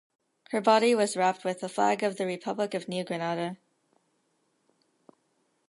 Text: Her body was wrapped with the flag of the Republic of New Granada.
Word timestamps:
Her 0.49 0.61
body 0.61 0.95
was 0.95 1.15
wrapped 1.15 1.45
with 1.45 1.59
the 1.59 1.69
flag 1.69 2.01
of 2.01 2.17
the 2.17 2.25
Republic 2.25 2.73
of 2.73 2.87
New 2.89 3.03
Granada. 3.03 3.57